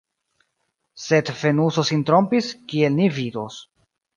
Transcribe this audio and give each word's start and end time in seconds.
Sed 1.03 1.29
Fenuso 1.43 1.85
sin 1.91 2.03
trompis, 2.09 2.51
kiel 2.73 2.99
ni 2.99 3.13
vidos. 3.19 3.61